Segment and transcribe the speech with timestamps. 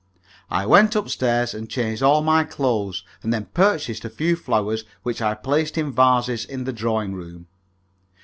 [0.49, 4.83] I went up stairs and changed all my clothes, and then purchased a few flowers,
[5.03, 7.45] which I placed in vases in the drawing room.